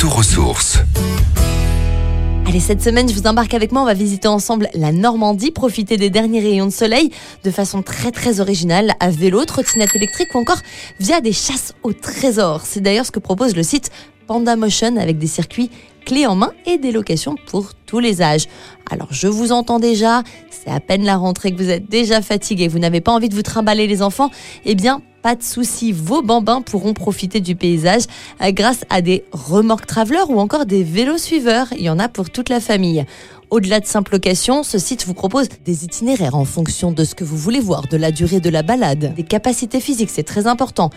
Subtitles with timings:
[0.00, 0.78] retour aux sources.
[2.46, 3.82] Allez, cette semaine, je vous embarque avec moi.
[3.82, 7.10] On va visiter ensemble la Normandie, profiter des derniers rayons de soleil
[7.44, 10.56] de façon très très originale, à vélo, trottinette électrique ou encore
[11.00, 12.62] via des chasses au trésor.
[12.64, 13.90] C'est d'ailleurs ce que propose le site
[14.26, 15.70] Panda Motion avec des circuits
[16.06, 18.46] clés en main et des locations pour tous les âges.
[18.90, 22.68] Alors je vous entends déjà, c'est à peine la rentrée que vous êtes déjà fatigué,
[22.68, 24.30] vous n'avez pas envie de vous trimballer les enfants,
[24.64, 28.04] eh bien pas de souci, vos bambins pourront profiter du paysage
[28.42, 31.68] euh, grâce à des remorques travelers ou encore des vélos suiveurs.
[31.72, 33.04] Il y en a pour toute la famille.
[33.50, 37.24] Au-delà de simple location, ce site vous propose des itinéraires en fonction de ce que
[37.24, 40.90] vous voulez voir, de la durée de la balade, des capacités physiques, c'est très important.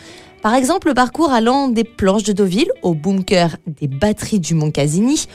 [0.44, 4.72] Par exemple, le parcours allant des planches de Deauville au bunker des batteries du Mont
[4.72, 5.26] Casigny.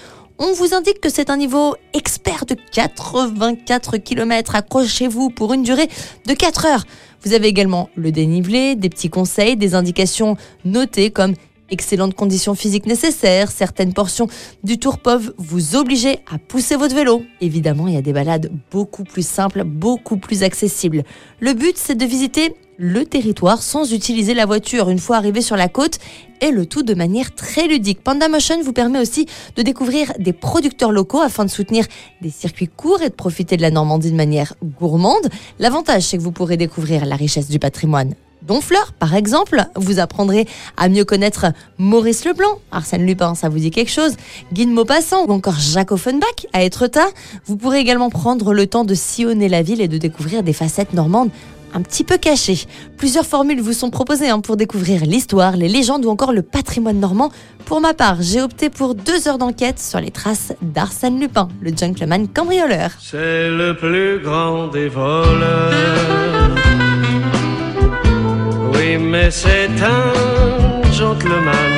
[0.40, 4.54] On vous indique que c'est un niveau expert de 84 km.
[4.54, 5.88] Accrochez-vous pour une durée
[6.26, 6.84] de 4 heures.
[7.24, 11.34] Vous avez également le dénivelé, des petits conseils, des indications notées comme
[11.70, 14.28] excellentes conditions physiques nécessaires, certaines portions
[14.62, 17.24] du tour peuvent vous obliger à pousser votre vélo.
[17.40, 21.02] Évidemment, il y a des balades beaucoup plus simples, beaucoup plus accessibles.
[21.40, 25.56] Le but, c'est de visiter le territoire sans utiliser la voiture une fois arrivé sur
[25.56, 25.98] la côte
[26.40, 28.02] et le tout de manière très ludique.
[28.02, 29.26] Panda Motion vous permet aussi
[29.56, 31.84] de découvrir des producteurs locaux afin de soutenir
[32.22, 35.28] des circuits courts et de profiter de la Normandie de manière gourmande.
[35.58, 39.64] L'avantage, c'est que vous pourrez découvrir la richesse du patrimoine Donfleur, par exemple.
[39.74, 44.14] Vous apprendrez à mieux connaître Maurice Leblanc, Arsène Lupin, ça vous dit quelque chose,
[44.52, 47.08] Guy de Maupassant ou encore Jacques Offenbach à Etretat.
[47.46, 50.94] Vous pourrez également prendre le temps de sillonner la ville et de découvrir des facettes
[50.94, 51.30] normandes
[51.74, 52.64] un petit peu cachées.
[52.96, 56.98] Plusieurs formules vous sont proposées hein, pour découvrir l'histoire, les légendes ou encore le patrimoine
[56.98, 57.30] normand.
[57.64, 61.70] Pour ma part, j'ai opté pour deux heures d'enquête sur les traces d'Arsène Lupin, le
[61.76, 62.90] gentleman cambrioleur.
[63.00, 65.74] C'est le plus grand des voleurs.
[68.74, 70.38] Oui, mais c'est un.
[70.98, 71.77] Gentleman